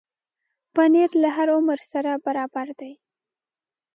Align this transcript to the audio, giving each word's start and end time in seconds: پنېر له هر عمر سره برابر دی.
پنېر 0.73 1.09
له 1.21 1.29
هر 1.37 1.47
عمر 1.57 1.79
سره 1.91 2.11
برابر 2.25 2.67
دی. 2.79 2.93